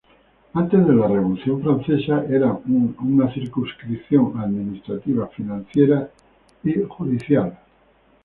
Antes 0.55 0.83
de 0.87 0.95
la 0.95 1.05
Revolución 1.07 1.61
francesa, 1.61 2.23
eran 2.27 2.59
una 2.97 3.31
circunscripción 3.31 4.33
administrativa, 4.39 5.27
financiera 5.27 6.09
y 6.63 6.73
judicial. 6.89 7.55